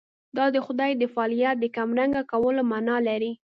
[0.37, 3.31] دا د خدای د فاعلیت د کمرنګه کولو معنا لري.